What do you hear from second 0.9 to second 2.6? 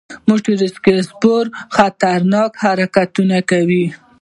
سپاره خطرناک